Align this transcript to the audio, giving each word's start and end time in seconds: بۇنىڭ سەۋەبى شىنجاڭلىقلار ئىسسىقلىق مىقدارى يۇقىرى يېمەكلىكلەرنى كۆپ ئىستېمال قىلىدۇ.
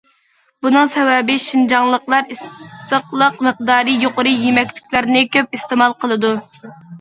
بۇنىڭ 0.65 0.87
سەۋەبى 0.93 1.33
شىنجاڭلىقلار 1.47 2.31
ئىسسىقلىق 2.35 3.37
مىقدارى 3.49 3.95
يۇقىرى 4.05 4.33
يېمەكلىكلەرنى 4.47 5.23
كۆپ 5.37 5.55
ئىستېمال 5.59 5.97
قىلىدۇ. 6.01 6.35